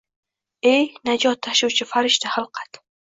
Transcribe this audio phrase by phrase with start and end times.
[0.69, 2.81] Ey, najot tashuvchi farishta xilqat